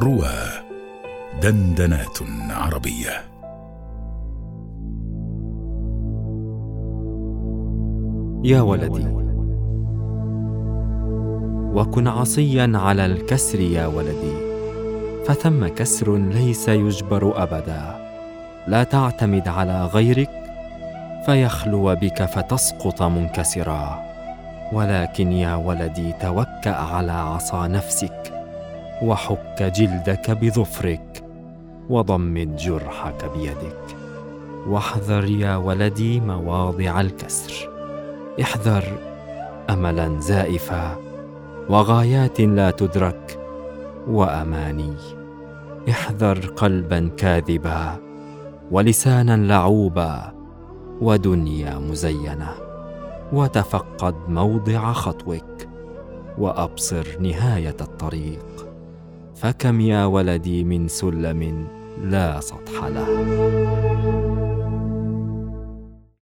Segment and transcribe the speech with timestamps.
[0.00, 0.34] روى
[1.42, 2.18] دندنات
[2.50, 3.10] عربية.
[8.44, 9.06] يا ولدي
[11.74, 14.36] وكن عصيا على الكسر يا ولدي
[15.26, 17.96] فثم كسر ليس يجبر أبدا.
[18.66, 20.30] لا تعتمد على غيرك
[21.26, 24.04] فيخلو بك فتسقط منكسرا.
[24.72, 28.33] ولكن يا ولدي توكأ على عصا نفسك.
[29.02, 31.24] وحك جلدك بظفرك
[31.90, 33.96] وضمد جرحك بيدك.
[34.66, 37.70] واحذر يا ولدي مواضع الكسر.
[38.40, 38.84] احذر
[39.70, 40.96] أملا زائفا
[41.68, 43.38] وغايات لا تدرك.
[44.08, 44.94] وأماني
[45.90, 47.96] احذر قلبا كاذبا
[48.70, 50.32] ولسانا لعوبا
[51.00, 52.48] ودنيا مزينة.
[53.32, 55.68] وتفقد موضع خطوك
[56.38, 58.73] وأبصر نهاية الطريق.
[59.36, 61.66] فكم يا ولدي من سلم
[62.04, 64.33] لا سطح له